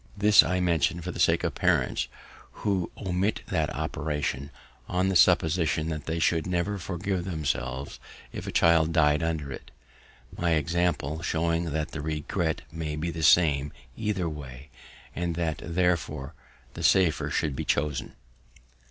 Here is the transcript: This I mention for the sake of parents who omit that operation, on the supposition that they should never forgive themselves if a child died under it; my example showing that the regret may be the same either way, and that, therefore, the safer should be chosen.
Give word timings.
This 0.17 0.41
I 0.41 0.59
mention 0.59 0.99
for 0.99 1.11
the 1.11 1.19
sake 1.19 1.43
of 1.43 1.53
parents 1.53 2.07
who 2.65 2.89
omit 2.97 3.41
that 3.49 3.69
operation, 3.69 4.49
on 4.89 5.09
the 5.09 5.15
supposition 5.15 5.89
that 5.89 6.07
they 6.07 6.17
should 6.17 6.47
never 6.47 6.79
forgive 6.79 7.23
themselves 7.23 7.99
if 8.31 8.47
a 8.47 8.51
child 8.51 8.93
died 8.93 9.21
under 9.21 9.51
it; 9.51 9.69
my 10.35 10.53
example 10.53 11.21
showing 11.21 11.65
that 11.65 11.91
the 11.91 12.01
regret 12.01 12.63
may 12.71 12.95
be 12.95 13.11
the 13.11 13.21
same 13.21 13.71
either 13.95 14.27
way, 14.27 14.69
and 15.15 15.35
that, 15.35 15.61
therefore, 15.63 16.33
the 16.73 16.81
safer 16.81 17.29
should 17.29 17.55
be 17.55 17.63
chosen. 17.63 18.15